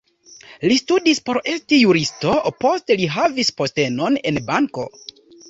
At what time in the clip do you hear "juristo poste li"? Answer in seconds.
1.81-3.11